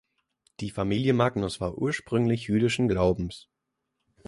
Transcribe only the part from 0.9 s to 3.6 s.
Magnus war ursprünglich jüdischen Glaubens.